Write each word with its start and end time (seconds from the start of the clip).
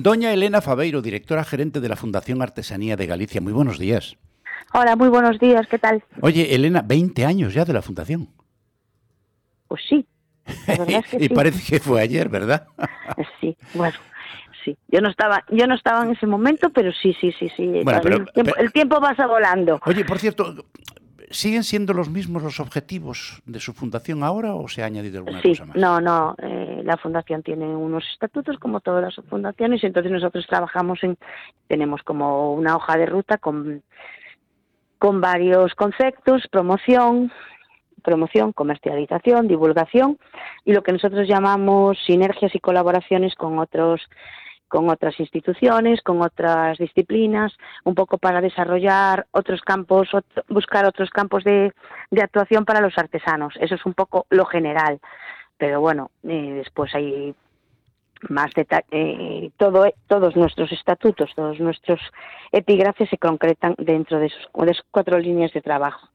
Doña 0.00 0.32
Elena 0.32 0.60
Fabeiro, 0.60 1.02
directora 1.02 1.42
gerente 1.42 1.80
de 1.80 1.88
la 1.88 1.96
Fundación 1.96 2.40
Artesanía 2.40 2.94
de 2.94 3.06
Galicia. 3.06 3.40
Muy 3.40 3.52
buenos 3.52 3.80
días. 3.80 4.16
Hola, 4.72 4.94
muy 4.94 5.08
buenos 5.08 5.40
días, 5.40 5.66
¿qué 5.68 5.76
tal? 5.76 6.04
Oye, 6.20 6.54
Elena, 6.54 6.82
20 6.82 7.24
años 7.24 7.52
ya 7.52 7.64
de 7.64 7.72
la 7.72 7.82
Fundación. 7.82 8.28
Pues 9.66 9.82
sí. 9.88 10.06
y 11.18 11.28
parece 11.30 11.60
que 11.68 11.80
fue 11.80 12.00
ayer, 12.00 12.28
¿verdad? 12.28 12.68
sí, 13.40 13.56
bueno, 13.74 13.98
sí. 14.64 14.78
Yo 14.86 15.00
no 15.00 15.10
estaba, 15.10 15.44
yo 15.50 15.66
no 15.66 15.74
estaba 15.74 16.04
en 16.04 16.12
ese 16.12 16.28
momento, 16.28 16.70
pero 16.70 16.92
sí, 16.92 17.16
sí, 17.20 17.34
sí, 17.36 17.50
sí. 17.56 17.66
Bueno, 17.82 18.00
pero, 18.00 18.18
el, 18.18 18.32
tiempo, 18.32 18.56
el 18.56 18.72
tiempo 18.72 19.00
pasa 19.00 19.26
volando. 19.26 19.80
Oye, 19.84 20.04
por 20.04 20.20
cierto, 20.20 20.54
¿Siguen 21.30 21.64
siendo 21.64 21.92
los 21.92 22.08
mismos 22.08 22.42
los 22.42 22.60
objetivos 22.60 23.42
de 23.44 23.60
su 23.60 23.72
fundación 23.72 24.22
ahora 24.22 24.54
o 24.54 24.68
se 24.68 24.82
ha 24.82 24.86
añadido 24.86 25.18
alguna 25.18 25.42
sí, 25.42 25.50
cosa 25.50 25.66
más? 25.66 25.76
No, 25.76 26.00
no. 26.00 26.34
Eh, 26.42 26.82
la 26.84 26.96
fundación 26.96 27.42
tiene 27.42 27.66
unos 27.66 28.04
estatutos 28.12 28.58
como 28.58 28.80
todas 28.80 29.02
las 29.02 29.26
fundaciones 29.26 29.82
y 29.82 29.86
entonces 29.86 30.10
nosotros 30.10 30.46
trabajamos 30.48 31.02
en, 31.02 31.18
tenemos 31.66 32.02
como 32.02 32.54
una 32.54 32.76
hoja 32.76 32.96
de 32.96 33.06
ruta 33.06 33.38
con, 33.38 33.82
con 34.98 35.20
varios 35.20 35.74
conceptos, 35.74 36.46
promoción, 36.50 37.30
promoción, 38.02 38.52
comercialización, 38.52 39.48
divulgación 39.48 40.18
y 40.64 40.72
lo 40.72 40.82
que 40.82 40.92
nosotros 40.92 41.28
llamamos 41.28 41.98
sinergias 42.06 42.54
y 42.54 42.60
colaboraciones 42.60 43.34
con 43.34 43.58
otros 43.58 44.00
con 44.68 44.88
otras 44.90 45.18
instituciones, 45.18 46.02
con 46.02 46.22
otras 46.22 46.78
disciplinas, 46.78 47.52
un 47.84 47.94
poco 47.94 48.18
para 48.18 48.40
desarrollar 48.40 49.26
otros 49.30 49.62
campos, 49.62 50.08
buscar 50.48 50.84
otros 50.84 51.10
campos 51.10 51.44
de, 51.44 51.72
actuación 52.22 52.64
para 52.64 52.80
los 52.80 52.96
artesanos. 52.98 53.54
Eso 53.60 53.74
es 53.74 53.86
un 53.86 53.94
poco 53.94 54.26
lo 54.30 54.44
general. 54.44 55.00
Pero 55.56 55.80
bueno, 55.80 56.10
eh, 56.22 56.52
después 56.56 56.94
hay 56.94 57.34
más 58.28 58.52
detalle, 58.54 58.84
eh, 58.90 59.50
todo, 59.56 59.92
todos 60.06 60.36
nuestros 60.36 60.70
estatutos, 60.72 61.30
todos 61.34 61.58
nuestros 61.60 62.00
epígrafes 62.52 63.08
se 63.08 63.18
concretan 63.18 63.74
dentro 63.78 64.18
de, 64.18 64.30
de 64.30 64.70
esas 64.70 64.84
cuatro 64.90 65.18
líneas 65.18 65.52
de 65.52 65.62
trabajo. 65.62 66.08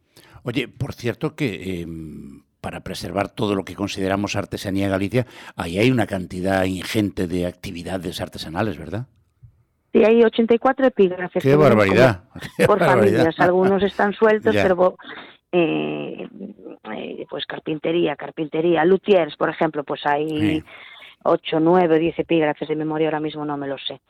Oye, 0.43 0.67
por 0.67 0.93
cierto 0.93 1.35
que 1.35 1.81
em, 1.81 2.43
para 2.63 2.79
preservar 2.79 3.27
todo 3.27 3.55
lo 3.55 3.65
que 3.65 3.75
consideramos 3.75 4.37
artesanía 4.37 4.87
Galicia, 4.87 5.27
ahí 5.57 5.77
hay 5.79 5.91
una 5.91 6.07
cantidad 6.07 6.63
ingente 6.63 7.27
de 7.27 7.45
actividades 7.45 8.21
artesanales, 8.21 8.77
¿verdad? 8.77 9.05
Sí, 9.91 10.03
hay 10.05 10.23
84 10.23 10.87
epígrafes. 10.87 11.43
¡Qué 11.43 11.57
barbaridad! 11.57 12.23
por 12.65 12.79
familias, 12.79 13.37
algunos 13.37 13.83
están 13.83 14.13
sueltos, 14.13 14.55
pero 14.63 14.95
eh, 15.51 16.25
eh, 16.95 17.25
pues 17.29 17.45
carpintería, 17.45 18.15
carpintería, 18.15 18.85
luthiers, 18.85 19.35
por 19.35 19.49
ejemplo, 19.49 19.83
pues 19.83 20.01
hay... 20.05 20.63
8, 21.25 21.61
9, 21.61 21.99
10 21.99 22.19
epígrafes 22.19 22.67
de 22.67 22.75
memoria, 22.75 23.07
ahora 23.07 23.21
mismo 23.21 23.45
no 23.45 23.55
me 23.55 23.65
lo 23.65 23.77
sé. 23.77 24.01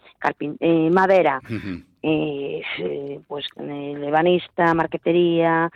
Eh, 0.60 0.90
madera, 0.90 1.40
pues 3.28 3.46
lebanista, 3.56 4.74
marquetería, 4.74 5.70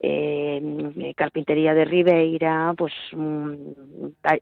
eh, 0.00 1.12
carpintería 1.16 1.74
de 1.74 1.84
Ribeira, 1.84 2.74
pues 2.76 2.92
mm, 3.12 3.52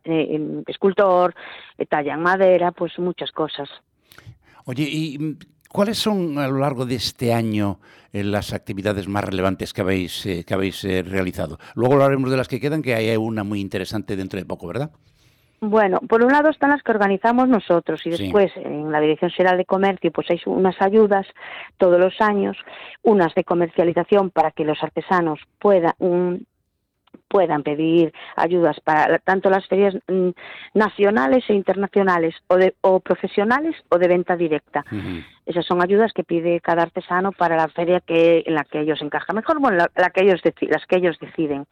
eh, 0.05 0.63
escultor, 0.67 1.35
eh, 1.79 1.87
talla 1.87 2.15
en 2.15 2.21
madera, 2.21 2.73
pues 2.73 2.99
muchas 2.99 3.33
cosas. 3.33 3.69
Oye, 4.65 4.89
¿y 4.89 5.19
mm, 5.19 5.39
cuáles 5.69 5.99
son 5.99 6.39
a 6.39 6.49
lo 6.49 6.59
largo 6.59 6.85
de 6.85 6.97
este 6.97 7.33
año 7.33 7.81
eh, 8.13 8.23
las 8.23 8.53
actividades 8.53 9.09
más 9.09 9.25
relevantes 9.25 9.73
que 9.73 9.81
habéis, 9.81 10.23
que 10.47 10.55
habéis 10.55 10.83
realizado? 10.83 11.59
Luego 11.75 11.95
hablaremos 11.95 12.31
de 12.31 12.37
las 12.37 12.49
que 12.49 12.61
quedan, 12.61 12.83
que 12.83 12.95
hay 12.95 13.17
una 13.17 13.45
muy 13.45 13.61
interesante 13.61 14.17
dentro 14.17 14.39
de 14.39 14.45
poco, 14.45 14.67
¿verdad? 14.67 14.91
Bueno, 15.61 16.01
por 16.01 16.23
un 16.23 16.33
lado 16.33 16.51
están 16.51 16.71
las 16.71 16.83
que 16.83 16.93
organizamos 16.93 17.49
nosotros 17.49 18.05
y 18.05 18.11
después 18.11 18.53
en 18.57 18.93
la 18.93 19.01
Dirección 19.01 19.31
General 19.31 19.57
de 19.57 19.65
Comercio 19.65 20.13
pues 20.13 20.31
hay 20.31 20.41
unas 20.45 20.81
ayudas 20.83 21.27
todos 21.79 21.99
los 21.99 22.21
años, 22.21 22.59
unas 23.03 23.35
de 23.35 23.45
comercialización 23.45 24.31
para 24.31 24.51
que 24.51 24.65
los 24.65 24.83
artesanos 24.83 25.41
puedan 25.59 25.95
puedan 27.29 27.63
pedir 27.63 28.13
ayudas 28.37 28.79
para 28.81 29.19
tanto 29.19 29.51
las 29.51 29.67
ferias 29.67 29.95
mm, 30.07 30.31
nacionales 30.75 31.45
e 31.49 31.55
internacionales 31.55 32.35
o, 32.47 32.57
de, 32.57 32.75
o 32.83 33.01
profesionales 33.01 33.75
o 33.89 33.99
de 33.99 34.09
venta 34.09 34.37
directa. 34.37 34.85
Esas 35.45 35.65
son 35.65 35.83
ayudas 35.83 36.13
que 36.13 36.25
pide 36.25 36.61
cada 36.61 36.83
artesano 36.83 37.33
para 37.33 37.57
la 37.57 37.69
feria 37.69 38.01
que 38.01 38.45
en 38.47 38.55
la 38.55 38.65
que 38.65 38.81
ellos 38.81 39.01
encajan 39.03 39.37
mejor, 39.37 39.61
bueno, 39.61 39.87
la, 39.95 40.11
que 40.11 40.25
ellos 40.25 40.41
las 40.61 40.87
que 40.87 40.97
ellos 40.97 41.19
deciden 41.19 41.67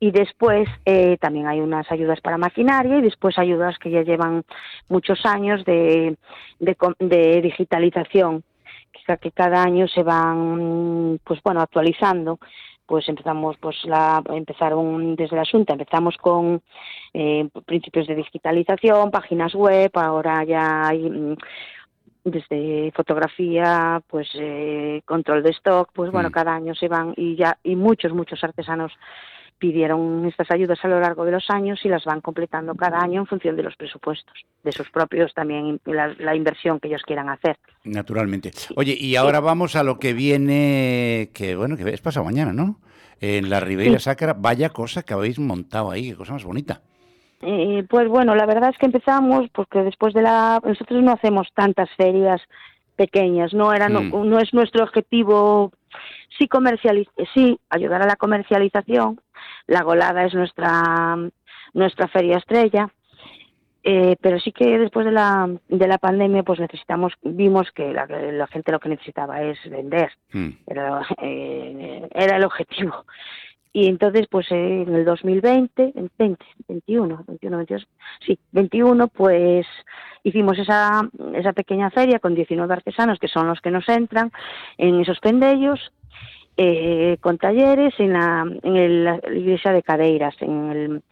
y 0.00 0.10
después 0.10 0.66
eh, 0.86 1.18
también 1.20 1.46
hay 1.46 1.60
unas 1.60 1.90
ayudas 1.92 2.20
para 2.22 2.38
maquinaria 2.38 2.96
y 2.96 3.02
después 3.02 3.38
ayudas 3.38 3.78
que 3.78 3.90
ya 3.90 4.02
llevan 4.02 4.42
muchos 4.88 5.24
años 5.26 5.62
de, 5.66 6.16
de, 6.58 7.40
digitalización 7.42 8.42
que 9.20 9.30
cada 9.32 9.62
año 9.62 9.88
se 9.88 10.02
van 10.04 11.18
pues 11.24 11.40
bueno 11.42 11.60
actualizando 11.60 12.38
pues 12.86 13.08
empezamos 13.08 13.56
pues 13.58 13.76
la 13.84 14.22
empezaron 14.30 15.16
desde 15.16 15.36
la 15.36 15.44
Junta 15.50 15.72
empezamos 15.72 16.16
con 16.16 16.62
eh, 17.12 17.48
principios 17.66 18.06
de 18.06 18.14
digitalización 18.14 19.10
páginas 19.10 19.52
web 19.54 19.90
ahora 19.94 20.44
ya 20.44 20.88
hay 20.88 21.10
mm, 21.10 21.36
desde 22.22 22.92
fotografía, 22.94 24.02
pues 24.06 24.28
eh, 24.34 25.00
control 25.06 25.42
de 25.42 25.50
stock, 25.50 25.90
pues 25.94 26.12
bueno, 26.12 26.28
mm. 26.28 26.32
cada 26.32 26.54
año 26.54 26.74
se 26.74 26.86
van 26.86 27.14
y 27.16 27.34
ya 27.34 27.58
y 27.62 27.76
muchos 27.76 28.12
muchos 28.12 28.44
artesanos 28.44 28.92
pidieron 29.60 30.26
estas 30.26 30.50
ayudas 30.50 30.78
a 30.82 30.88
lo 30.88 30.98
largo 30.98 31.24
de 31.24 31.32
los 31.32 31.44
años 31.50 31.78
y 31.84 31.88
las 31.88 32.04
van 32.04 32.20
completando 32.20 32.74
cada 32.74 32.98
año 32.98 33.20
en 33.20 33.26
función 33.26 33.54
de 33.54 33.62
los 33.62 33.76
presupuestos, 33.76 34.34
de 34.64 34.72
sus 34.72 34.90
propios 34.90 35.32
también, 35.34 35.78
la, 35.84 36.34
inversión 36.34 36.80
que 36.80 36.88
ellos 36.88 37.02
quieran 37.02 37.28
hacer. 37.28 37.58
Naturalmente. 37.84 38.50
Oye, 38.74 38.96
y 38.98 39.14
ahora 39.16 39.40
vamos 39.40 39.76
a 39.76 39.84
lo 39.84 39.98
que 39.98 40.14
viene, 40.14 41.30
que 41.34 41.54
bueno, 41.54 41.76
que 41.76 41.88
es 41.90 42.00
pasado 42.00 42.24
mañana, 42.24 42.52
¿no? 42.52 42.80
En 43.20 43.50
la 43.50 43.60
Ribeira 43.60 43.98
Sacra, 43.98 44.34
vaya 44.36 44.70
cosa 44.70 45.02
que 45.02 45.12
habéis 45.12 45.38
montado 45.38 45.90
ahí, 45.90 46.10
qué 46.10 46.16
cosa 46.16 46.32
más 46.32 46.44
bonita. 46.44 46.80
Eh, 47.42 47.84
pues 47.88 48.08
bueno, 48.08 48.34
la 48.34 48.46
verdad 48.46 48.70
es 48.70 48.78
que 48.78 48.86
empezamos 48.86 49.48
porque 49.52 49.82
después 49.82 50.14
de 50.14 50.22
la... 50.22 50.60
Nosotros 50.64 51.02
no 51.02 51.12
hacemos 51.12 51.48
tantas 51.54 51.90
ferias 51.96 52.40
pequeñas, 52.96 53.52
no, 53.52 53.72
era, 53.74 53.88
no, 53.88 54.00
mm. 54.02 54.28
no 54.28 54.38
es 54.38 54.52
nuestro 54.54 54.84
objetivo 54.84 55.72
sí, 56.38 56.48
comercializ 56.48 57.08
sí 57.34 57.58
ayudar 57.68 58.02
a 58.02 58.06
la 58.06 58.16
comercialización, 58.16 59.20
la 59.66 59.82
Golada 59.82 60.24
es 60.24 60.34
nuestra, 60.34 61.16
nuestra 61.74 62.08
feria 62.08 62.38
estrella. 62.38 62.90
Eh, 63.82 64.16
pero 64.20 64.38
sí 64.38 64.52
que 64.52 64.78
después 64.78 65.06
de 65.06 65.12
la, 65.12 65.48
de 65.68 65.88
la 65.88 65.96
pandemia 65.96 66.42
pues 66.42 66.60
necesitamos 66.60 67.14
vimos 67.22 67.72
que 67.72 67.94
la, 67.94 68.04
la 68.04 68.46
gente 68.46 68.72
lo 68.72 68.78
que 68.78 68.90
necesitaba 68.90 69.40
es 69.40 69.58
vender 69.70 70.12
hmm. 70.34 70.48
era, 70.66 71.00
eh, 71.22 72.06
era 72.12 72.36
el 72.36 72.44
objetivo 72.44 73.06
y 73.72 73.86
entonces 73.86 74.26
pues 74.28 74.50
eh, 74.50 74.82
en 74.82 74.94
el 74.94 75.04
2020 75.06 75.92
20 76.18 76.44
21 76.68 77.24
21 77.26 77.56
22 77.56 77.88
sí 78.26 78.38
21 78.52 79.08
pues 79.08 79.66
hicimos 80.24 80.58
esa 80.58 81.08
esa 81.34 81.52
pequeña 81.52 81.90
feria 81.90 82.18
con 82.18 82.34
19 82.34 82.72
artesanos 82.72 83.18
que 83.18 83.28
son 83.28 83.46
los 83.46 83.60
que 83.60 83.70
nos 83.70 83.88
entran 83.88 84.30
en 84.76 85.00
esos 85.00 85.20
pendellos 85.20 85.92
eh, 86.62 87.16
con 87.22 87.38
talleres 87.38 87.94
en 87.96 88.12
la, 88.12 88.44
en 88.62 89.04
la 89.04 89.16
iglesia 89.34 89.72
de 89.72 89.82
Cadeiras, 89.82 90.34
en 90.40 90.70
el, 90.70 91.02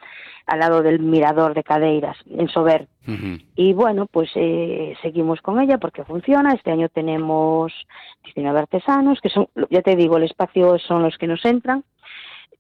al 0.45 0.59
lado 0.59 0.83
del 0.83 1.01
mirador 1.01 1.55
de 1.55 1.65
Cadeiras, 1.65 2.19
en 2.29 2.49
Sober. 2.49 2.87
Y 3.57 3.73
bueno, 3.73 4.05
pues 4.05 4.29
eh, 4.35 4.95
seguimos 5.01 5.41
con 5.41 5.59
ella 5.59 5.79
porque 5.79 6.05
funciona. 6.05 6.53
Este 6.53 6.71
año 6.71 6.91
tenemos 6.91 7.73
19 8.25 8.59
artesanos, 8.59 9.23
que 9.23 9.31
son, 9.31 9.49
ya 9.71 9.81
te 9.81 9.97
digo, 9.97 10.19
el 10.19 10.25
espacio 10.25 10.79
son 10.79 11.03
los 11.03 11.17
que 11.17 11.27
nos 11.27 11.43
entran. 11.47 11.83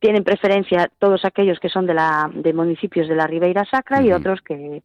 Tienen 0.00 0.24
preferencia 0.24 0.90
todos 0.98 1.26
aquellos 1.26 1.60
que 1.60 1.68
son 1.68 1.84
de, 1.84 1.92
la, 1.92 2.30
de 2.32 2.54
municipios 2.54 3.06
de 3.06 3.16
la 3.16 3.26
Ribeira 3.26 3.66
Sacra 3.66 4.00
y 4.00 4.12
otros 4.12 4.40
que 4.40 4.82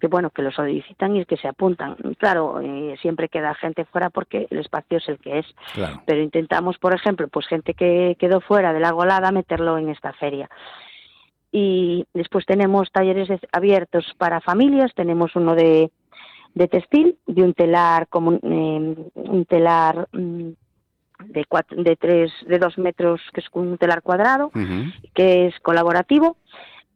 que 0.00 0.06
bueno 0.08 0.30
que 0.30 0.42
los 0.42 0.54
solicitan 0.54 1.16
y 1.16 1.24
que 1.24 1.36
se 1.36 1.48
apuntan. 1.48 1.96
Claro 2.18 2.60
eh, 2.60 2.96
siempre 3.00 3.28
queda 3.28 3.54
gente 3.54 3.84
fuera 3.84 4.10
porque 4.10 4.46
el 4.50 4.58
espacio 4.58 4.98
es 4.98 5.08
el 5.08 5.18
que 5.18 5.38
es. 5.38 5.46
Pero 6.06 6.20
intentamos 6.20 6.78
por 6.78 6.94
ejemplo 6.94 7.28
pues 7.28 7.46
gente 7.46 7.74
que 7.74 8.16
quedó 8.18 8.40
fuera 8.40 8.72
de 8.72 8.80
la 8.80 8.92
golada 8.92 9.32
meterlo 9.32 9.78
en 9.78 9.88
esta 9.88 10.12
feria. 10.12 10.48
Y 11.52 12.04
después 12.12 12.44
tenemos 12.46 12.90
talleres 12.90 13.28
abiertos 13.52 14.04
para 14.18 14.40
familias. 14.40 14.92
Tenemos 14.94 15.36
uno 15.36 15.54
de, 15.54 15.90
de 16.54 16.68
textil 16.68 17.16
de 17.26 17.42
un 17.42 17.54
telar 17.54 18.08
como 18.08 18.32
eh, 18.32 18.96
un 19.14 19.44
telar 19.48 20.08
mm, 20.12 20.50
de 21.26 21.46
de 21.70 21.96
tres 21.96 22.32
de 22.46 22.58
dos 22.58 22.76
metros 22.78 23.20
que 23.32 23.40
es 23.40 23.46
un 23.52 23.78
telar 23.78 24.02
cuadrado 24.02 24.50
que 25.14 25.46
es 25.46 25.58
colaborativo 25.60 26.36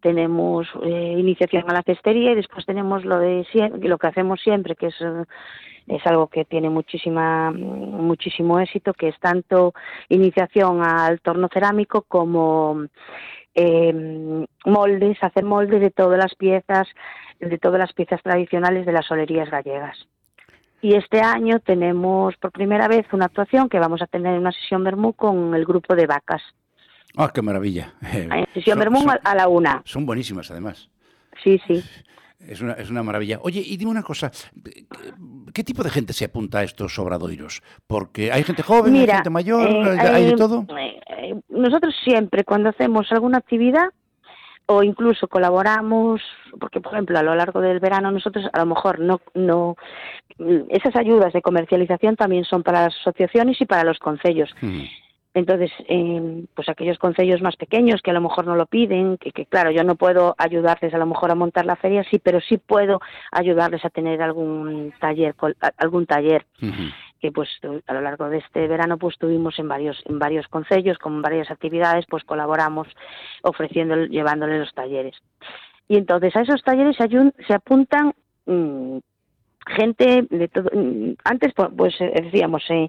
tenemos 0.01 0.67
eh, 0.83 1.17
iniciación 1.19 1.65
a 1.69 1.75
la 1.75 1.83
cestería 1.83 2.33
y 2.33 2.37
después 2.37 2.65
tenemos 2.67 3.05
lo 3.05 3.19
de 3.19 3.45
lo 3.83 3.99
que 3.99 4.07
hacemos 4.07 4.41
siempre 4.41 4.75
que 4.75 4.87
es 4.87 5.01
eh, 5.01 5.25
es 5.89 6.07
algo 6.07 6.27
que 6.27 6.45
tiene 6.45 6.69
muchísima 6.69 7.51
muchísimo 7.51 8.61
éxito 8.61 8.93
que 8.95 9.09
es 9.09 9.19
tanto 9.21 9.73
iniciación 10.09 10.83
al 10.83 11.21
torno 11.21 11.49
cerámico 11.53 12.05
como 12.07 12.87
eh, 13.55 14.47
moldes 14.65 15.19
hacer 15.23 15.45
moldes 15.45 15.81
de 15.81 15.91
todas 15.91 16.19
las 16.19 16.35
piezas 16.35 16.87
de 17.41 17.59
todas 17.59 17.79
las 17.79 17.93
piezas 17.93 18.23
tradicionales 18.23 18.85
de 18.87 18.93
las 18.93 19.07
solerías 19.07 19.51
gallegas 19.51 19.97
Y 20.81 20.95
este 20.95 21.21
año 21.21 21.61
tenemos 21.61 22.37
por 22.37 22.53
primera 22.53 22.89
vez 22.89 23.07
una 23.13 23.27
actuación 23.27 23.69
que 23.69 23.79
vamos 23.79 24.03
a 24.03 24.07
tener 24.07 24.39
una 24.39 24.53
sesión 24.53 24.85
Bermú 24.85 25.13
con 25.13 25.55
el 25.55 25.65
grupo 25.65 25.95
de 25.95 26.07
vacas. 26.07 26.43
¡Ah, 27.21 27.33
qué 27.35 27.43
maravilla! 27.43 27.95
sesión 28.55 28.79
Bermú 28.79 29.05
a 29.25 29.35
la 29.35 29.49
una. 29.49 29.83
Son 29.85 30.07
buenísimas, 30.07 30.53
además. 30.53 30.89
Sí, 31.43 31.61
sí. 31.67 31.83
Es 32.39 32.61
una, 32.61 32.75
es 32.75 32.91
una 32.91 33.03
maravilla. 33.03 33.41
Oye, 33.43 33.61
y 33.61 33.77
dime 33.77 33.91
una 33.91 34.05
cosa, 34.05 34.31
¿qué 35.53 35.65
tipo 35.65 35.83
de 35.83 35.91
gente 35.91 36.13
se 36.13 36.27
apunta 36.27 36.61
a 36.61 36.63
estos 36.63 36.97
obradoiros? 36.97 37.61
Porque 37.89 38.31
hay 38.31 38.45
gente 38.45 38.63
joven, 38.63 38.95
hay 38.95 39.09
gente 39.09 39.31
mayor, 39.31 39.69
eh, 39.69 39.99
hay 40.01 40.27
de 40.27 40.37
todo. 40.37 40.65
Eh, 40.79 41.35
nosotros 41.49 41.93
siempre, 42.05 42.45
cuando 42.45 42.69
hacemos 42.69 43.11
alguna 43.11 43.39
actividad, 43.39 43.89
o 44.67 44.85
incluso 44.85 45.27
colaboramos, 45.27 46.21
porque 46.61 46.81
por 46.81 46.93
ejemplo 46.93 47.19
a 47.19 47.23
lo 47.23 47.35
largo 47.35 47.61
del 47.61 47.81
verano 47.81 48.13
nosotros 48.13 48.45
a 48.53 48.59
lo 48.59 48.67
mejor 48.67 49.01
no, 49.01 49.21
no 49.35 49.77
esas 50.69 50.95
ayudas 50.95 51.33
de 51.33 51.43
comercialización 51.43 52.17
también 52.17 52.45
son 52.45 52.63
para 52.63 52.83
las 52.83 52.95
asociaciones 53.01 53.61
y 53.61 53.67
para 53.67 53.83
los 53.83 53.99
concellos. 53.99 54.55
Entonces, 55.39 55.71
eh, 55.89 56.45
pues 56.55 56.69
aquellos 56.69 56.99
concellos 56.99 57.41
más 57.41 57.57
pequeños 57.57 58.03
que 58.03 58.11
a 58.11 58.15
lo 58.15 58.21
mejor 58.21 58.45
no 58.45 58.57
lo 58.57 58.67
piden, 58.67 59.19
que, 59.19 59.47
claro, 59.47 59.71
yo 59.71 59.85
no 59.85 59.95
puedo 59.95 60.35
ayudarles 60.37 60.93
a 60.93 60.99
lo 60.99 61.07
mejor 61.07 61.31
a 61.31 61.37
montar 61.37 61.65
la 61.65 61.77
feria, 61.77 62.05
sí, 62.11 62.19
pero 62.19 62.41
sí 62.41 62.59
puedo 62.59 63.01
ayudarles 63.31 63.85
a 63.85 63.91
tener 63.91 64.21
algún 64.21 64.93
taller, 65.01 65.35
algún 65.77 66.07
taller. 66.07 66.45
que 67.21 67.33
pues 67.33 67.49
a 67.89 67.95
lo 67.95 68.01
largo 68.01 68.29
de 68.29 68.39
este 68.39 68.69
verano 68.69 68.97
pues 68.97 69.19
tuvimos 69.19 69.59
en 69.59 69.67
varios 69.67 70.01
en 70.07 70.21
varios 70.21 70.47
concellos 70.47 70.99
con 70.99 71.21
varias 71.21 71.51
actividades 71.51 72.07
pues 72.09 72.23
colaboramos 72.23 72.87
ofreciendo 73.43 74.07
llevándoles 74.07 74.61
los 74.61 74.73
talleres 74.73 75.17
y 75.89 75.97
entonces 75.97 76.37
a 76.37 76.43
esos 76.43 76.63
talleres 76.63 76.97
se, 76.97 77.09
se 77.45 77.55
apuntan 77.55 78.15
mm, 78.47 78.99
gente 79.69 80.27
de 80.31 80.49
todo 80.49 80.71
mm, 80.73 81.15
antes 81.25 81.53
pues, 81.55 81.69
pues 81.77 82.01
eh, 82.01 82.13
decíamos 82.25 82.63
eh, 82.71 82.89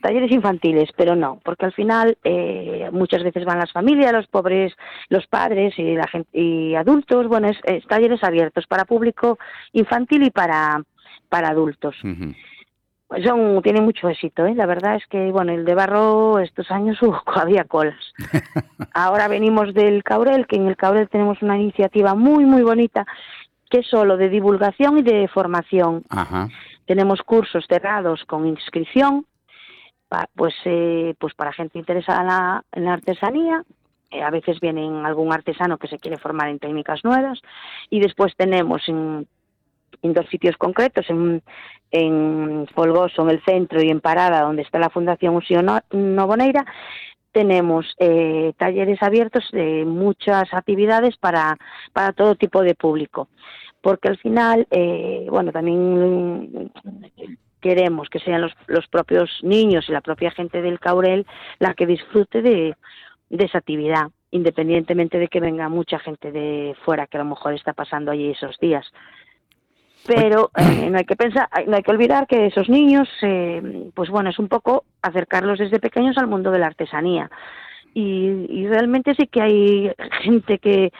talleres 0.00 0.30
infantiles 0.30 0.90
pero 0.96 1.14
no 1.14 1.40
porque 1.44 1.66
al 1.66 1.72
final 1.72 2.16
eh, 2.24 2.88
muchas 2.92 3.22
veces 3.22 3.44
van 3.44 3.58
las 3.58 3.72
familias 3.72 4.12
los 4.12 4.26
pobres 4.26 4.72
los 5.08 5.26
padres 5.26 5.78
y 5.78 5.94
la 5.94 6.06
gente 6.08 6.28
y 6.32 6.74
adultos 6.74 7.28
bueno 7.28 7.48
es, 7.48 7.86
talleres 7.86 8.22
abiertos 8.24 8.66
para 8.66 8.84
público 8.84 9.38
infantil 9.72 10.24
y 10.24 10.30
para 10.30 10.82
para 11.28 11.48
adultos. 11.48 11.96
Pues 13.08 13.24
son 13.24 13.60
tienen 13.62 13.84
mucho 13.84 14.08
éxito 14.08 14.46
¿eh? 14.46 14.54
la 14.54 14.66
verdad 14.66 14.96
es 14.96 15.06
que 15.06 15.30
bueno 15.30 15.52
el 15.52 15.64
de 15.64 15.74
barro 15.74 16.38
estos 16.38 16.70
años 16.70 16.96
hubo, 17.02 17.22
había 17.26 17.64
colas. 17.64 18.12
Ahora 18.94 19.28
venimos 19.28 19.74
del 19.74 20.02
Caurel 20.02 20.46
que 20.46 20.56
en 20.56 20.66
el 20.66 20.76
Caurel 20.76 21.08
tenemos 21.08 21.42
una 21.42 21.58
iniciativa 21.58 22.14
muy 22.14 22.44
muy 22.44 22.62
bonita 22.62 23.06
que 23.74 23.80
es 23.80 23.88
solo 23.88 24.16
de 24.16 24.28
divulgación 24.28 24.98
y 24.98 25.02
de 25.02 25.26
formación. 25.26 26.04
Tenemos 26.86 27.22
cursos 27.22 27.64
cerrados 27.68 28.22
con 28.24 28.46
inscripción, 28.46 29.26
pues, 30.36 30.54
eh, 30.64 31.14
pues 31.18 31.34
para 31.34 31.52
gente 31.52 31.80
interesada 31.80 32.62
en 32.70 32.84
la, 32.84 32.92
artesanía. 32.92 33.64
Eh, 34.12 34.22
a 34.22 34.30
veces 34.30 34.60
viene 34.60 34.86
algún 35.04 35.32
artesano 35.32 35.76
que 35.76 35.88
se 35.88 35.98
quiere 35.98 36.18
formar 36.18 36.50
en 36.50 36.60
técnicas 36.60 37.00
nuevas. 37.02 37.40
Y 37.90 37.98
después 37.98 38.36
tenemos 38.36 38.80
en, 38.88 39.26
dos 40.02 40.26
sitios 40.30 40.56
concretos, 40.56 41.10
en, 41.10 41.42
en 41.90 42.68
Folgoso, 42.76 43.22
en 43.22 43.30
el 43.30 43.42
centro, 43.42 43.82
y 43.82 43.90
en 43.90 44.00
Parada, 44.00 44.42
donde 44.42 44.62
está 44.62 44.78
la 44.78 44.90
Fundación 44.90 45.34
Usio 45.34 45.62
Novoneira, 45.90 46.64
tenemos 47.34 47.94
eh, 47.98 48.54
talleres 48.56 49.02
abiertos 49.02 49.44
de 49.52 49.84
muchas 49.84 50.54
actividades 50.54 51.18
para, 51.18 51.58
para 51.92 52.14
todo 52.14 52.36
tipo 52.36 52.62
de 52.62 52.74
público 52.74 53.28
porque 53.84 54.08
al 54.08 54.16
final, 54.16 54.66
eh, 54.70 55.26
bueno, 55.28 55.52
también 55.52 56.72
queremos 57.60 58.08
que 58.08 58.18
sean 58.18 58.40
los, 58.40 58.52
los 58.66 58.88
propios 58.88 59.30
niños 59.42 59.86
y 59.88 59.92
la 59.92 60.00
propia 60.00 60.30
gente 60.30 60.62
del 60.62 60.80
Caurel 60.80 61.26
la 61.58 61.74
que 61.74 61.86
disfrute 61.86 62.40
de, 62.40 62.76
esa 63.28 63.58
actividad, 63.58 64.08
independientemente 64.30 65.18
de 65.18 65.28
que 65.28 65.38
venga 65.38 65.68
mucha 65.68 65.98
gente 65.98 66.32
de 66.32 66.74
fuera 66.82 67.06
que 67.06 67.18
a 67.18 67.22
lo 67.24 67.28
mejor 67.28 67.52
está 67.52 67.74
pasando 67.74 68.10
allí 68.10 68.30
esos 68.30 68.58
días. 68.58 68.86
Pero 70.06 70.50
eh, 70.56 70.90
no 70.90 70.98
hay 70.98 71.04
que 71.04 71.16
pensar, 71.16 71.48
no 71.66 71.76
hay 71.76 71.82
que 71.82 71.90
olvidar 71.90 72.26
que 72.26 72.46
esos 72.46 72.68
niños, 72.68 73.08
eh, 73.22 73.90
pues 73.94 74.10
bueno, 74.10 74.30
es 74.30 74.38
un 74.38 74.48
poco 74.48 74.84
acercarlos 75.00 75.58
desde 75.58 75.80
pequeños 75.80 76.18
al 76.18 76.26
mundo 76.26 76.50
de 76.50 76.58
la 76.58 76.66
artesanía. 76.66 77.30
Y, 77.94 78.46
y 78.48 78.66
realmente 78.66 79.14
sí 79.14 79.26
que 79.28 79.40
hay 79.40 79.92
gente 80.22 80.58
que, 80.58 80.92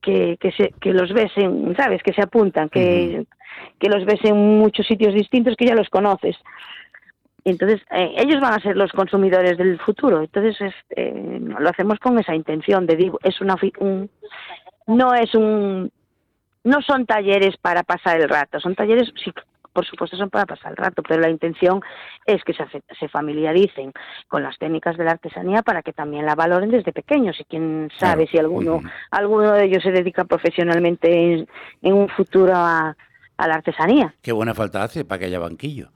que, 0.00 0.36
que, 0.40 0.52
se, 0.52 0.72
que 0.80 0.92
los 0.92 1.12
ves 1.12 1.32
en, 1.36 1.76
¿sabes? 1.76 2.02
Que 2.02 2.12
se 2.12 2.22
apuntan, 2.22 2.68
que, 2.68 3.26
que 3.78 3.88
los 3.88 4.04
ves 4.04 4.20
en 4.24 4.58
muchos 4.58 4.86
sitios 4.86 5.12
distintos 5.12 5.54
que 5.56 5.66
ya 5.66 5.74
los 5.74 5.90
conoces. 5.90 6.36
Entonces, 7.44 7.80
eh, 7.92 8.12
ellos 8.16 8.40
van 8.40 8.54
a 8.54 8.60
ser 8.60 8.76
los 8.76 8.90
consumidores 8.92 9.56
del 9.56 9.78
futuro. 9.78 10.20
Entonces, 10.20 10.72
eh, 10.90 11.38
lo 11.40 11.68
hacemos 11.68 11.98
con 11.98 12.18
esa 12.18 12.34
intención 12.34 12.86
de, 12.86 12.96
digo, 12.96 13.18
es 13.22 13.40
una, 13.40 13.56
un, 13.78 14.10
no 14.88 15.14
es 15.14 15.34
un, 15.34 15.92
no 16.66 16.82
son 16.82 17.06
talleres 17.06 17.56
para 17.56 17.84
pasar 17.84 18.20
el 18.20 18.28
rato, 18.28 18.58
son 18.58 18.74
talleres, 18.74 19.12
por 19.72 19.86
supuesto 19.86 20.16
son 20.16 20.30
para 20.30 20.46
pasar 20.46 20.72
el 20.72 20.76
rato, 20.76 21.02
pero 21.06 21.20
la 21.20 21.30
intención 21.30 21.80
es 22.26 22.42
que 22.42 22.54
se, 22.54 23.08
familiaricen 23.08 23.92
con 24.26 24.42
las 24.42 24.58
técnicas 24.58 24.96
de 24.96 25.04
la 25.04 25.12
artesanía 25.12 25.62
para 25.62 25.82
que 25.82 25.92
también 25.92 26.26
la 26.26 26.34
valoren 26.34 26.70
desde 26.70 26.92
pequeños 26.92 27.38
y 27.38 27.44
quién 27.44 27.88
sabe 27.98 28.26
si 28.26 28.36
alguno, 28.36 28.80
alguno 29.12 29.52
de 29.52 29.66
ellos 29.66 29.82
se 29.84 29.92
dedica 29.92 30.24
profesionalmente 30.24 31.46
en, 31.82 31.92
un 31.92 32.08
futuro 32.08 32.52
a, 32.54 32.96
a 33.36 33.48
la 33.48 33.54
artesanía. 33.54 34.14
Qué 34.20 34.32
buena 34.32 34.52
falta 34.52 34.82
hace 34.82 35.04
para 35.04 35.20
que 35.20 35.26
haya 35.26 35.38
banquillo. 35.38 35.90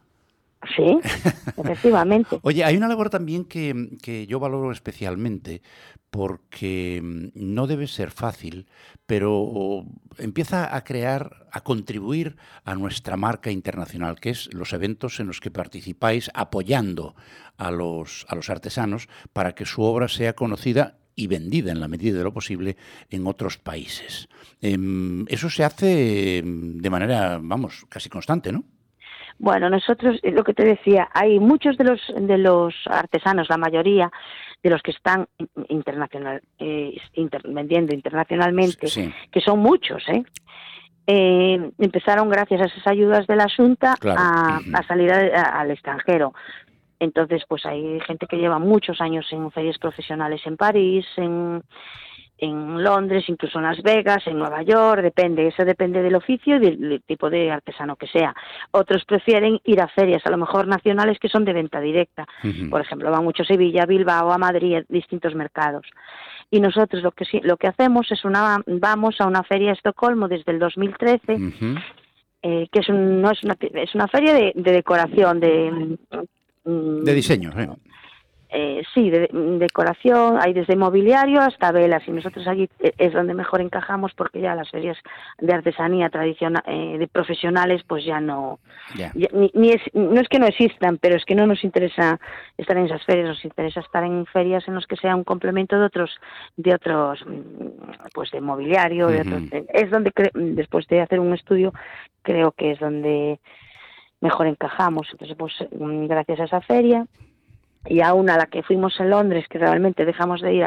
Sí, 0.77 0.99
efectivamente. 1.57 2.39
Oye, 2.43 2.65
hay 2.65 2.77
una 2.77 2.89
labor 2.89 3.09
también 3.09 3.45
que, 3.47 3.97
que, 4.03 4.27
yo 4.27 4.39
valoro 4.39 4.73
especialmente 4.73 5.63
porque 6.11 7.01
mm, 7.03 7.29
no 7.35 7.67
debe 7.67 7.87
ser 7.87 8.11
fácil, 8.11 8.67
pero 9.07 9.87
empieza 10.19 10.77
a 10.77 10.85
crear, 10.85 11.47
a 11.51 11.63
contribuir 11.63 12.37
a 12.65 12.75
nuestra 12.75 13.17
marca 13.17 13.51
internacional, 13.51 14.21
que 14.21 14.31
es 14.31 14.53
los 14.53 14.73
eventos 14.75 15.19
en 15.19 15.29
los 15.29 15.41
que 15.41 15.51
participáis 15.51 16.31
apoyando 16.35 17.15
a 17.57 17.71
los, 17.71 18.27
a 18.29 18.35
los 18.35 18.51
artesanos 18.51 19.09
para 19.33 19.55
que 19.55 19.65
su 19.65 19.83
obra 19.83 20.09
sea 20.09 20.35
conocida 20.35 20.99
y 21.17 21.27
vendida 21.27 21.73
en 21.73 21.81
la 21.81 21.89
medida 21.89 22.19
de 22.19 22.25
lo 22.25 22.33
posible 22.33 22.77
en 23.09 23.27
otros 23.27 23.59
países. 23.59 24.29
Em, 24.61 25.25
eso 25.29 25.49
se 25.49 25.65
hace 25.65 26.43
de 26.45 26.91
manera, 26.91 27.39
vamos, 27.43 27.87
casi 27.89 28.09
constante, 28.09 28.53
¿no? 28.53 28.65
Bueno, 29.43 29.71
nosotros, 29.71 30.21
eh, 30.23 30.33
lo 30.33 30.45
que 30.45 30.53
te 30.53 30.67
decía, 30.67 31.09
hay 31.15 31.41
muchos 31.41 31.79
de 31.79 31.85
los, 31.85 32.01
de 32.15 32.37
los 32.37 32.75
artesanos, 32.85 33.49
la 33.49 33.57
mayoría 33.57 34.11
de 34.63 34.69
los 34.69 34.83
que 34.83 34.91
están 34.91 35.27
internacional, 35.71 36.43
eh, 36.59 36.95
vendiendo 37.45 37.95
internacionalmente, 37.95 38.87
que 39.33 39.41
son 39.41 39.61
muchos, 39.61 40.07
¿eh? 40.11 40.23
¿eh? 41.07 41.71
empezaron 41.79 42.29
gracias 42.29 42.61
a 42.61 42.65
esas 42.67 42.87
ayudas 42.87 43.27
de 43.27 43.37
la 43.37 43.47
Junta 43.57 43.95
a, 44.03 44.61
salir 44.87 45.11
al 45.11 45.71
extranjero. 45.71 46.35
Entonces, 46.99 47.43
pues 47.49 47.65
hay 47.65 47.99
gente 48.01 48.27
que 48.27 48.37
lleva 48.37 48.59
muchos 48.59 49.01
años 49.01 49.27
en 49.31 49.51
ferias 49.53 49.79
profesionales 49.79 50.43
en 50.45 50.59
París, 50.59 51.07
en, 51.17 51.63
en 52.41 52.83
Londres, 52.83 53.25
incluso 53.29 53.59
en 53.59 53.65
Las 53.65 53.83
Vegas, 53.83 54.27
en 54.27 54.39
Nueva 54.39 54.63
York, 54.63 55.03
depende, 55.03 55.47
eso 55.47 55.65
depende 55.65 56.03
del 56.03 56.15
oficio 56.15 56.57
y 56.57 56.59
del, 56.59 57.03
tipo 57.07 57.29
de 57.29 57.51
artesano 57.51 57.97
que 57.97 58.07
sea. 58.07 58.35
Otros 58.71 59.05
prefieren 59.05 59.61
ir 59.65 59.81
a 59.81 59.89
ferias, 59.89 60.23
a 60.25 60.31
lo 60.31 60.39
mejor 60.39 60.67
nacionales, 60.67 61.19
que 61.19 61.29
son 61.29 61.45
de 61.45 61.53
venta 61.53 61.81
directa. 61.81 62.27
Por 62.71 62.81
ejemplo, 62.81 63.11
va 63.11 63.21
mucho 63.21 63.43
a 63.43 63.47
Sevilla, 63.47 63.87
Bilbao, 63.87 64.33
a 64.33 64.39
Madrid, 64.39 64.77
a 64.77 64.83
distintos 64.89 65.35
mercados. 65.35 65.87
Y 66.51 66.61
nosotros 66.61 67.03
lo 67.03 67.13
que 67.13 67.25
lo 67.43 67.57
que 67.57 67.69
hacemos 67.69 68.11
es 68.11 68.25
una 68.25 68.61
vamos 68.67 69.21
a 69.21 69.27
una 69.27 69.43
feria 69.45 69.71
a 69.71 69.75
Estocolmo 69.75 70.27
desde 70.27 70.51
el 70.51 70.59
2013, 70.59 71.39
eh, 72.43 72.69
que 72.73 72.81
es 72.81 72.89
no 72.89 73.31
es 73.31 73.45
una 73.45 73.57
es 73.61 73.95
una 73.95 74.09
feria 74.09 74.35
de, 74.35 74.53
decoración 74.57 75.39
de 75.39 75.99
de 76.65 77.15
diseño. 77.15 77.51
¿eh? 77.57 77.69
Eh, 78.53 78.83
sí, 78.95 79.11
de, 79.11 79.29
decoración, 79.59 80.39
hay 80.41 80.53
desde 80.53 80.75
mobiliario 80.75 81.41
hasta 81.41 81.71
velas 81.71 82.03
y 82.09 82.11
nosotros 82.11 82.47
allí 82.49 82.69
eh, 82.81 82.93
es 82.99 83.13
donde 83.13 83.33
mejor 83.33 83.61
encajamos 83.61 84.13
porque 84.15 84.41
ya 84.41 84.57
las 84.57 84.69
ferias 84.71 84.99
de 85.39 85.55
artesanía 85.55 86.11
tradicional, 86.11 86.63
eh, 86.67 86.97
de 86.99 87.07
profesionales 87.07 87.83
pues 87.87 88.05
ya 88.05 88.21
no, 88.21 88.59
ni, 89.55 89.71
es, 89.71 89.83
no 89.95 90.21
es 90.21 90.29
que 90.29 90.41
no 90.41 90.47
existan, 90.47 90.99
pero 90.99 91.17
es 91.17 91.25
que 91.25 91.37
no 91.37 91.47
nos 91.47 91.63
interesa 91.63 92.19
estar 92.59 92.77
en 92.77 92.87
esas 92.87 93.05
ferias, 93.05 93.29
nos 93.29 93.45
interesa 93.45 93.81
estar 93.81 94.03
en 94.03 94.27
ferias 94.27 94.67
en 94.67 94.75
los 94.75 94.87
que 94.87 94.97
sea 94.97 95.15
un 95.15 95.25
complemento 95.25 95.79
de 95.79 95.85
otros, 95.85 96.11
de 96.57 96.75
otros, 96.75 97.25
mm, 97.25 98.09
pues 98.13 98.33
de 98.33 98.41
mobiliario, 98.41 99.11
es 99.11 99.91
donde 99.91 100.13
después 100.35 100.89
de 100.89 101.03
hacer 101.03 101.21
un 101.21 101.35
estudio 101.35 101.73
creo 102.23 102.51
que 102.51 102.73
es 102.73 102.81
donde 102.81 103.39
mejor 104.21 104.49
encajamos, 104.49 105.09
entonces 105.13 105.37
pues 105.39 105.55
mm, 105.71 106.07
gracias 106.07 106.41
a 106.41 106.45
esa 106.45 106.61
feria 106.63 107.07
y 107.87 108.01
aún 108.01 108.31
a 108.31 108.37
la 108.37 108.47
que 108.47 108.63
fuimos 108.63 108.99
en 109.01 109.11
Londres, 109.11 109.47
que 109.49 109.59
realmente 109.59 110.05
dejamos 110.05 110.41
de 110.41 110.55
ir 110.55 110.65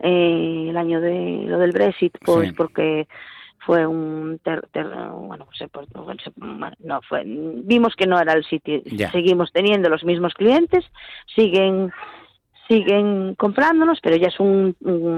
eh, 0.00 0.66
el 0.70 0.76
año 0.76 1.00
de 1.00 1.44
lo 1.46 1.58
del 1.58 1.72
Brexit, 1.72 2.16
pues 2.24 2.52
porque 2.52 3.08
fue 3.68 3.86
un 3.86 4.40
bueno, 4.44 5.46
se, 5.52 5.68
no 6.80 7.00
fue 7.02 7.22
vimos 7.26 7.94
que 7.96 8.06
no 8.06 8.18
era 8.20 8.32
el 8.32 8.44
sitio. 8.44 8.80
Seguimos 9.12 9.52
teniendo 9.52 9.88
los 9.88 10.04
mismos 10.04 10.34
clientes 10.34 10.84
siguen 11.34 11.92
siguen 12.68 13.34
comprándonos 13.34 13.98
pero 14.02 14.16
ya 14.16 14.28
es 14.28 14.38
un, 14.40 14.76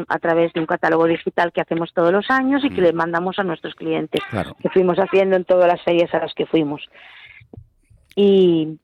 a 0.09 0.19
través 0.19 0.53
de 0.53 0.61
un 0.61 0.67
catálogo 0.67 1.07
digital 1.07 1.53
que 1.53 1.61
hacemos 1.61 1.93
todos 1.93 2.13
los 2.13 2.31
años 2.31 2.65
y 2.65 2.71
que 2.71 2.81
mm. 2.81 2.85
le 2.85 2.93
mandamos 2.93 3.39
a 3.39 3.45
nuestros 3.45 3.75
clientes 3.75 4.23
que 4.61 4.71
fuimos 4.71 4.99
haciendo 4.99 5.37
en 5.37 5.45
todas 5.45 5.69
las 5.69 5.83
series 5.83 6.13
a 6.15 6.21
las 6.21 6.35
que 6.35 6.47
fuimos. 6.47 6.89
Y 8.17 8.79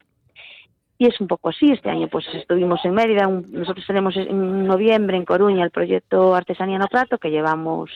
y 0.99 1.07
es 1.07 1.21
un 1.21 1.27
poco 1.27 1.51
así. 1.51 1.71
Este 1.71 1.91
año 1.91 2.09
pues 2.09 2.27
estuvimos 2.35 2.85
en 2.85 2.95
Mérida, 2.95 3.27
nosotros 3.27 3.87
tenemos 3.87 4.17
en 4.17 4.67
noviembre 4.67 5.17
en 5.17 5.25
Coruña 5.25 5.65
el 5.65 5.71
proyecto 5.71 6.35
Artesanía 6.35 6.79
No 6.79 6.89
Prato 6.89 7.19
que 7.19 7.31
llevamos, 7.31 7.91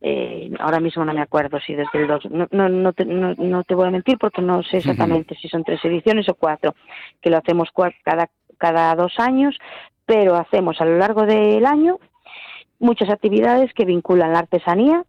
eh, 0.00 0.50
ahora 0.58 0.80
mismo 0.80 1.04
no 1.04 1.12
me 1.12 1.22
acuerdo 1.22 1.58
si 1.60 1.74
desde 1.74 2.02
el 2.02 2.06
2, 2.06 2.30
no, 2.30 2.48
no, 2.50 2.68
no, 2.68 2.92
te, 2.92 3.04
no, 3.04 3.64
te 3.64 3.74
voy 3.74 3.88
a 3.88 3.90
mentir 3.90 4.18
porque 4.18 4.42
no 4.42 4.62
sé 4.62 4.78
exactamente 4.78 5.34
si 5.40 5.48
son 5.48 5.64
tres 5.64 5.84
ediciones 5.84 6.28
o 6.28 6.34
cuatro, 6.34 6.74
que 7.20 7.30
lo 7.30 7.38
hacemos 7.38 7.70
cada, 8.04 8.28
cada 8.58 8.94
dos 8.94 9.18
años, 9.18 9.56
pero 10.04 10.36
hacemos 10.36 10.80
a 10.80 10.84
lo 10.84 10.98
largo 10.98 11.26
del 11.26 11.64
año 11.66 11.98
muchas 12.78 13.08
actividades 13.08 13.72
que 13.72 13.84
vinculan 13.84 14.32
la 14.32 14.40
artesanía 14.40 15.04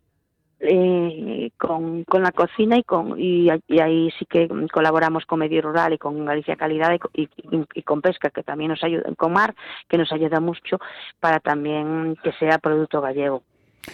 eh, 0.60 1.52
con, 1.58 2.04
con, 2.04 2.24
la 2.24 2.32
cocina 2.32 2.78
y 2.78 2.84
con 2.84 3.20
y, 3.20 3.50
ahí 3.50 4.10
sí 4.18 4.26
que 4.26 4.48
colaboramos 4.72 5.26
con 5.26 5.40
Medio 5.40 5.62
Rural 5.62 5.94
y 5.94 5.98
con 5.98 6.26
Galicia 6.26 6.56
Calidad 6.56 6.98
y, 7.14 7.30
y, 7.74 7.84
con 7.84 8.02
Pesca 8.02 8.30
que 8.30 8.44
también 8.44 8.72
nos 8.72 8.84
ayuda 8.84 9.04
con 9.16 9.34
Mar 9.34 9.56
que 9.88 9.98
nos 9.98 10.12
ayuda 10.12 10.40
mucho 10.40 10.80
para 11.20 11.40
también 11.40 12.16
que 12.24 12.32
sea 12.34 12.58
producto 12.58 13.02
gallego. 13.02 13.44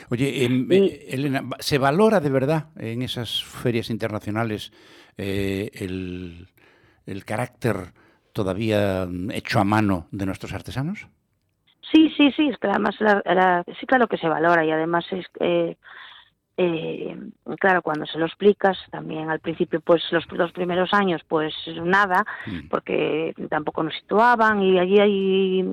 Oye, 0.10 0.46
em, 0.46 0.72
eh, 0.72 1.06
Elena, 1.10 1.44
¿se 1.60 1.78
valora 1.78 2.20
de 2.20 2.30
verdad 2.30 2.70
en 2.78 3.02
esas 3.02 3.44
ferias 3.44 3.90
internacionales 3.90 4.72
eh, 5.18 5.70
el, 5.74 6.48
el 7.06 7.26
carácter 7.26 7.94
todavía 8.32 9.08
hecho 9.32 9.60
a 9.60 9.64
mano 9.64 10.08
de 10.12 10.26
nuestros 10.26 10.54
artesanos? 10.54 11.08
Sí, 11.92 12.12
sí, 12.18 12.32
sí, 12.32 12.50
es 12.50 12.58
que 12.58 12.68
además 12.68 12.96
sí 13.80 13.86
claro 13.86 14.08
que 14.08 14.18
se 14.18 14.28
valora 14.28 14.66
y 14.66 14.72
además 14.72 15.06
es 15.12 15.26
eh, 15.40 15.78
eh, 16.56 17.18
claro, 17.60 17.82
cuando 17.82 18.06
se 18.06 18.20
lo 18.20 18.26
explicas, 18.26 18.78
también 18.92 19.30
al 19.30 19.40
principio, 19.40 19.82
pues 19.82 20.04
los 20.12 20.28
dos 20.28 20.52
primeros 20.52 20.94
años, 20.94 21.22
pues 21.28 21.54
nada, 21.84 22.26
mm. 22.46 22.68
porque 22.70 23.34
tampoco 23.50 23.84
nos 23.84 23.96
situaban 23.96 24.62
y 24.62 24.78
allí 24.78 25.00
hay, 25.00 25.64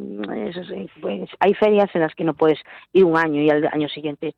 pues, 1.00 1.28
hay 1.38 1.54
ferias 1.54 1.90
en 1.94 2.00
las 2.00 2.14
que 2.14 2.24
no 2.24 2.34
puedes 2.34 2.58
ir 2.92 3.04
un 3.04 3.18
año 3.18 3.42
y 3.42 3.50
al 3.50 3.66
año 3.66 3.88
siguiente 3.88 4.34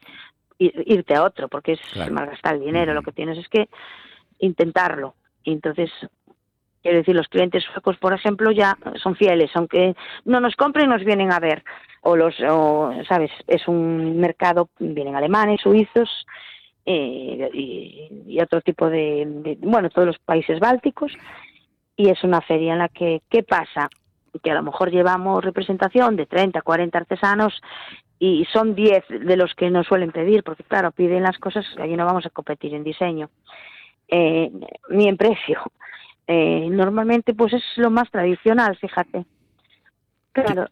irte 0.58 1.14
a 1.14 1.24
otro, 1.24 1.48
porque 1.48 1.72
es 1.72 2.10
malgastar 2.10 2.54
el 2.54 2.64
dinero. 2.64 2.94
Lo 2.94 3.02
que 3.02 3.12
tienes 3.12 3.38
es 3.38 3.48
que 3.48 3.68
intentarlo. 4.38 5.14
Y 5.44 5.52
entonces, 5.52 5.90
quiero 6.82 6.98
decir, 6.98 7.14
los 7.14 7.28
clientes 7.28 7.64
suecos, 7.72 7.96
por 7.98 8.12
ejemplo, 8.12 8.50
ya 8.50 8.76
son 9.02 9.16
fieles, 9.16 9.50
aunque 9.54 9.94
no 10.24 10.40
nos 10.40 10.56
compren, 10.56 10.90
nos 10.90 11.04
vienen 11.04 11.32
a 11.32 11.38
ver 11.38 11.62
o 12.02 12.16
los, 12.16 12.34
o, 12.40 12.92
¿sabes? 13.08 13.30
Es 13.46 13.66
un 13.68 14.18
mercado, 14.18 14.68
vienen 14.78 15.14
alemanes, 15.14 15.60
suizos 15.60 16.26
eh, 16.84 17.48
y, 17.54 18.40
otro 18.40 18.60
tipo 18.60 18.90
de, 18.90 19.56
bueno, 19.60 19.88
todos 19.88 20.06
los 20.06 20.18
países 20.18 20.58
bálticos 20.58 21.12
y 21.96 22.08
es 22.08 22.24
una 22.24 22.40
feria 22.40 22.72
en 22.72 22.80
la 22.80 22.88
que, 22.88 23.22
¿qué 23.30 23.44
pasa? 23.44 23.88
Que 24.42 24.50
a 24.50 24.54
lo 24.54 24.62
mejor 24.64 24.90
llevamos 24.90 25.44
representación 25.44 26.16
de 26.16 26.26
30, 26.26 26.60
40 26.62 26.98
artesanos 26.98 27.62
y 28.18 28.46
son 28.52 28.74
10 28.74 29.04
de 29.08 29.36
los 29.36 29.54
que 29.54 29.70
nos 29.70 29.86
suelen 29.86 30.10
pedir, 30.10 30.42
porque 30.42 30.64
claro, 30.64 30.90
piden 30.90 31.22
las 31.22 31.38
cosas, 31.38 31.64
allí 31.78 31.96
no 31.96 32.06
vamos 32.06 32.26
a 32.26 32.30
competir 32.30 32.74
en 32.74 32.82
diseño, 32.82 33.30
eh, 34.08 34.50
ni 34.90 35.08
en 35.08 35.16
precio. 35.16 35.60
Eh, 36.26 36.68
normalmente 36.70 37.34
pues 37.34 37.52
es 37.52 37.62
lo 37.76 37.90
más 37.90 38.10
tradicional, 38.10 38.76
fíjate. 38.76 39.24
Claro, 40.32 40.66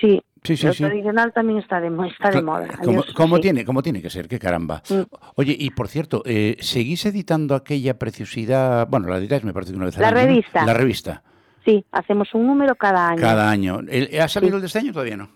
sí, 0.00 0.22
Sí, 0.44 0.56
sí, 0.56 0.68
tradicional 0.70 1.32
también 1.32 1.58
está 1.58 1.80
de, 1.80 1.88
está 2.06 2.30
de 2.30 2.42
moda. 2.42 2.68
Como, 3.14 3.40
tiene, 3.40 3.64
como 3.64 3.82
tiene 3.82 4.00
que 4.00 4.08
ser, 4.08 4.28
qué 4.28 4.38
caramba. 4.38 4.82
Mm. 4.88 5.02
Oye, 5.34 5.56
y 5.58 5.70
por 5.70 5.88
cierto, 5.88 6.22
eh, 6.24 6.56
¿seguís 6.60 7.04
editando 7.06 7.54
aquella 7.54 7.98
preciosidad? 7.98 8.86
Bueno, 8.88 9.08
la 9.08 9.18
editáis 9.18 9.44
me 9.44 9.52
parece 9.52 9.72
que 9.72 9.76
una 9.76 9.86
vez 9.86 9.98
La 9.98 10.10
revista. 10.10 10.64
La 10.64 10.74
revista. 10.74 11.22
Sí, 11.64 11.84
hacemos 11.92 12.32
un 12.34 12.46
número 12.46 12.74
cada 12.76 13.08
año. 13.08 13.20
Cada 13.20 13.50
año. 13.50 13.80
¿Ha 14.20 14.28
salido 14.28 14.56
el 14.56 14.62
de 14.62 14.66
este 14.68 14.78
año 14.78 14.92
todavía 14.92 15.16
no? 15.16 15.28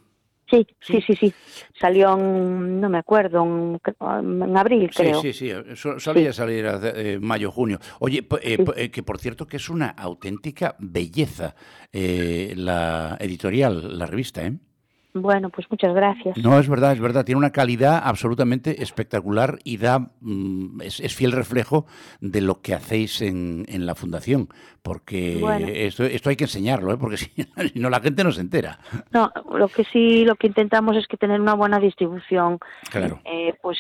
Sí, 0.53 0.67
sí, 0.81 1.01
sí, 1.01 1.17
sí. 1.17 1.35
Salió 1.81 2.13
en, 2.15 2.79
no 2.79 2.91
me 2.91 2.99
acuerdo, 2.99 3.43
en, 3.43 4.57
abril, 4.57 4.91
creo. 4.95 5.23
Sí, 5.23 5.33
sí, 5.33 5.51
sí. 5.51 5.99
Solía 5.99 6.31
salir 6.35 6.67
en 6.67 6.81
eh, 6.85 7.19
mayo, 7.19 7.51
junio. 7.51 7.79
Oye, 8.01 8.27
eh, 8.43 8.91
que 8.91 9.03
por 9.03 9.19
cierto 9.19 9.47
que 9.47 9.57
es 9.57 9.71
una 9.71 9.89
auténtica 9.89 10.77
belleza 10.79 11.55
la 11.93 13.17
editorial, 13.19 13.99
la 13.99 14.05
revista, 14.05 14.45
¿eh? 14.45 14.53
Bueno, 15.15 15.51
pues 15.51 15.71
muchas 15.71 15.95
gracias. 15.95 16.39
No, 16.39 16.59
es 16.59 16.69
verdad, 16.69 16.93
es 16.93 17.01
verdad. 17.01 17.25
Tiene 17.25 17.39
una 17.39 17.53
calidad 17.53 18.01
absolutamente 18.03 18.83
espectacular 18.83 19.59
y 19.63 19.77
da 19.77 20.11
mm, 20.21 20.81
es, 20.81 21.15
fiel 21.15 21.33
reflejo 21.33 21.87
de 22.21 22.41
lo 22.41 22.63
que 22.63 22.75
hacéis 22.75 23.21
en, 23.21 23.67
en 23.69 23.85
la 23.85 23.95
fundación. 23.95 24.49
Porque 24.83 25.39
esto, 25.87 26.05
esto 26.05 26.31
hay 26.31 26.37
que 26.37 26.45
enseñarlo, 26.45 26.93
¿eh? 26.93 26.97
porque 26.99 27.17
si 27.19 27.31
no 27.75 27.91
la 27.91 28.01
gente 28.01 28.25
no 28.25 28.33
se 28.33 28.41
entera. 28.41 28.79
No, 29.13 29.31
lo 29.53 29.69
que 29.69 29.85
sí, 29.85 30.25
lo 30.25 30.35
que 30.35 30.47
intentamos 30.47 30.97
es 30.97 31.07
que 31.07 31.19
tener 31.19 31.41
una 31.41 31.55
buena 31.55 31.79
distribución. 31.79 32.59
Claro. 32.91 33.21
Eh, 33.25 33.55
pues 33.61 33.79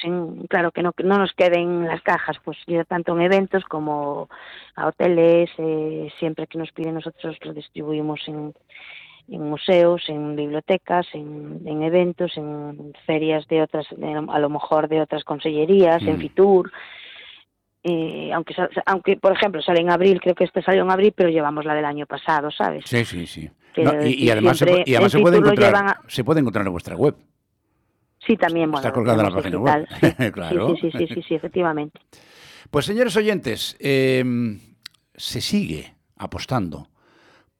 claro, 0.48 0.70
que 0.70 0.82
no, 0.82 0.92
que 0.92 1.02
no 1.02 1.16
nos 1.18 1.32
queden 1.32 1.86
las 1.86 2.02
cajas, 2.02 2.36
pues 2.44 2.58
tanto 2.88 3.16
en 3.16 3.22
eventos 3.22 3.64
como 3.64 4.28
a 4.76 4.86
hoteles. 4.86 5.50
Eh, 5.56 6.12
siempre 6.18 6.46
que 6.46 6.58
nos 6.58 6.70
piden 6.72 6.94
nosotros 6.94 7.36
lo 7.42 7.54
distribuimos 7.54 8.20
en 8.26 8.54
en 9.32 9.48
museos, 9.48 10.02
en 10.08 10.36
bibliotecas, 10.36 11.06
en, 11.14 11.82
eventos, 11.82 12.36
en 12.36 12.92
ferias 13.06 13.46
de 13.48 13.62
otras, 13.62 13.86
a 13.90 14.38
lo 14.38 14.50
mejor 14.50 14.88
de 14.88 15.00
otras 15.00 15.24
consellerías, 15.24 16.02
en 16.02 16.16
mm. 16.16 16.20
Fitur. 16.20 16.70
Eh, 17.82 18.30
aunque, 18.32 18.54
aunque, 18.84 19.16
por 19.16 19.32
ejemplo, 19.32 19.62
sale 19.62 19.80
en 19.80 19.90
abril, 19.90 20.20
creo 20.20 20.34
que 20.34 20.44
este 20.44 20.62
salió 20.62 20.82
en 20.82 20.90
abril, 20.90 21.14
pero 21.16 21.30
llevamos 21.30 21.64
la 21.64 21.74
del 21.74 21.86
año 21.86 22.04
pasado, 22.06 22.50
¿sabes? 22.50 22.84
Sí, 22.86 23.06
sí, 23.06 23.26
sí. 23.26 23.50
y, 23.74 24.28
además, 24.28 24.58
se, 24.58 24.66
puede 25.18 25.38
encontrar, 25.38 25.96
se 26.08 26.24
puede 26.24 26.40
encontrar 26.40 26.66
en 26.66 26.72
vuestra 26.72 26.94
web. 26.94 27.16
Sí, 28.24 28.36
también. 28.36 28.70
Bueno, 28.70 28.86
Está 28.86 28.92
colgada 28.92 29.24
en 29.24 29.30
la 29.30 29.34
página 29.34 29.58
web. 29.58 30.32
claro. 30.32 30.76
Sí, 30.76 30.90
sí, 30.92 31.06
sí, 31.08 31.22
sí, 31.26 31.34
efectivamente. 31.34 31.98
Pues, 32.70 32.84
señores 32.84 33.16
oyentes, 33.16 33.76
eh, 33.80 34.22
se 35.16 35.40
sigue 35.40 35.94
apostando 36.18 36.91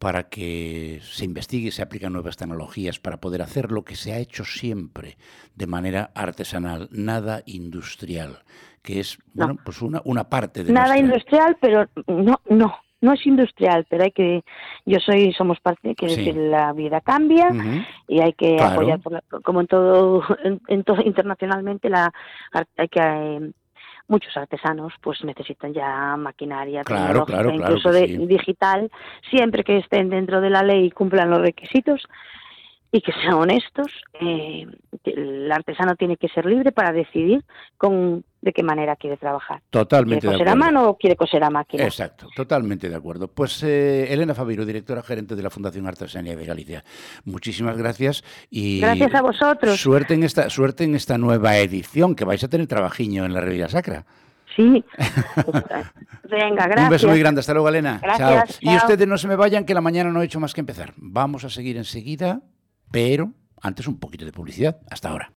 para 0.02 0.24
que 0.24 0.98
se 1.00 1.24
investigue 1.24 1.68
y 1.68 1.70
se 1.70 1.80
apliquen 1.80 2.12
nuevas 2.12 2.36
tecnologías 2.36 2.98
para 2.98 3.18
poder 3.18 3.40
hacer 3.40 3.70
lo 3.70 3.84
que 3.84 3.94
se 3.94 4.12
ha 4.12 4.18
hecho 4.18 4.44
siempre 4.44 5.16
de 5.54 5.68
manera 5.68 6.10
artesanal, 6.16 6.88
nada 6.90 7.44
industrial, 7.46 8.38
que 8.82 8.98
es 8.98 9.16
bueno, 9.32 9.58
pues 9.64 9.80
una, 9.80 10.02
una 10.04 10.28
parte 10.28 10.64
de 10.64 10.72
nada 10.72 10.98
industrial, 10.98 11.56
pero 11.60 11.86
no 12.08 12.40
no 12.50 12.74
no 13.00 13.12
es 13.12 13.24
industrial, 13.24 13.86
pero 13.88 14.02
hay 14.02 14.10
que 14.10 14.42
yo 14.86 14.98
soy 14.98 15.32
somos 15.34 15.60
parte 15.60 15.94
que 15.94 16.06
decir 16.06 16.34
la 16.34 16.72
vida 16.72 17.00
cambia 17.00 17.50
y 18.08 18.20
hay 18.20 18.32
que 18.32 18.60
apoyar 18.60 18.98
como 19.44 19.60
en 19.60 19.68
todo 19.68 20.24
en, 20.66 20.82
todo 20.82 21.00
internacionalmente 21.00 21.88
la 21.88 22.12
hay 22.76 22.88
que 22.88 23.52
muchos 24.08 24.36
artesanos 24.36 24.92
pues 25.00 25.22
necesitan 25.24 25.72
ya 25.72 26.16
maquinaria 26.16 26.82
claro, 26.82 27.24
incluso 27.52 27.90
de, 27.90 28.06
digital, 28.26 28.90
siempre 29.30 29.64
que 29.64 29.78
estén 29.78 30.10
dentro 30.10 30.40
de 30.40 30.50
la 30.50 30.62
ley 30.62 30.86
y 30.86 30.90
cumplan 30.90 31.30
los 31.30 31.40
requisitos 31.40 32.06
y 32.90 33.00
que 33.00 33.12
sean 33.12 33.34
honestos. 33.34 33.90
Eh, 34.20 34.66
el 35.04 35.50
artesano 35.50 35.96
tiene 35.96 36.16
que 36.16 36.28
ser 36.28 36.44
libre 36.46 36.72
para 36.72 36.92
decidir 36.92 37.42
con 37.78 38.24
de 38.42 38.52
qué 38.52 38.62
manera 38.62 38.96
quiere 38.96 39.16
trabajar. 39.16 39.62
Totalmente 39.70 40.20
¿Quiere 40.20 40.36
coser 40.36 40.48
a 40.48 40.54
mano 40.54 40.88
o 40.88 40.98
quiere 40.98 41.16
coser 41.16 41.44
a 41.44 41.50
máquina? 41.50 41.84
Exacto, 41.84 42.28
totalmente 42.34 42.88
de 42.88 42.96
acuerdo. 42.96 43.28
Pues 43.28 43.62
eh, 43.62 44.12
Elena 44.12 44.34
Fabiro, 44.34 44.66
directora 44.66 45.02
gerente 45.02 45.34
de 45.34 45.42
la 45.42 45.50
Fundación 45.50 45.86
Artesanía 45.86 46.36
de 46.36 46.44
Galicia, 46.44 46.84
muchísimas 47.24 47.78
gracias 47.78 48.22
y 48.50 48.80
gracias 48.80 49.14
a 49.14 49.22
vosotros. 49.22 49.80
Suerte 49.80 50.14
en 50.14 50.24
esta 50.24 50.50
suerte 50.50 50.84
en 50.84 50.94
esta 50.94 51.16
nueva 51.16 51.56
edición 51.56 52.14
que 52.14 52.24
vais 52.24 52.42
a 52.44 52.48
tener 52.48 52.66
trabajiño 52.66 53.24
en 53.24 53.32
la 53.32 53.40
Revilla 53.40 53.68
Sacra. 53.68 54.04
Sí. 54.54 54.62
Venga, 56.30 56.66
gracias. 56.66 56.84
Un 56.84 56.90
beso 56.90 57.08
muy 57.08 57.18
grande. 57.18 57.40
Hasta 57.40 57.54
luego, 57.54 57.70
Elena. 57.70 57.98
Gracias, 58.02 58.60
chao. 58.60 58.72
Y 58.72 58.76
ustedes 58.76 59.08
no 59.08 59.16
se 59.16 59.26
me 59.26 59.36
vayan, 59.36 59.64
que 59.64 59.72
la 59.72 59.80
mañana 59.80 60.10
no 60.10 60.20
he 60.20 60.26
hecho 60.26 60.40
más 60.40 60.52
que 60.52 60.60
empezar. 60.60 60.92
Vamos 60.96 61.44
a 61.44 61.48
seguir 61.48 61.78
enseguida 61.78 62.42
pero 62.92 63.32
antes 63.60 63.88
un 63.88 63.98
poquito 63.98 64.24
de 64.24 64.32
publicidad. 64.32 64.78
Hasta 64.88 65.08
ahora. 65.08 65.30